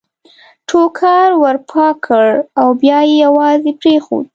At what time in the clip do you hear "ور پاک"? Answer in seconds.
1.43-1.95